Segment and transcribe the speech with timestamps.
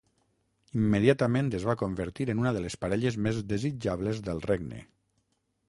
[0.83, 4.85] Immediatament es va convertir en una de les parelles més desitjables del regne.